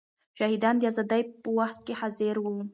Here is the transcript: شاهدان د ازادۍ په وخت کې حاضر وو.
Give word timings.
شاهدان 0.37 0.75
د 0.77 0.83
ازادۍ 0.91 1.21
په 1.41 1.49
وخت 1.59 1.79
کې 1.85 1.93
حاضر 2.01 2.35
وو. 2.39 2.55